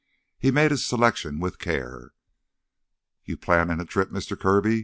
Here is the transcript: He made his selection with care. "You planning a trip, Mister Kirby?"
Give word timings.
He 0.39 0.49
made 0.49 0.71
his 0.71 0.83
selection 0.83 1.39
with 1.39 1.59
care. 1.59 2.15
"You 3.23 3.37
planning 3.37 3.79
a 3.79 3.85
trip, 3.85 4.11
Mister 4.11 4.35
Kirby?" 4.35 4.79